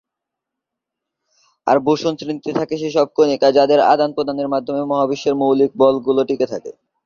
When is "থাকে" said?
2.59-2.75, 6.53-6.71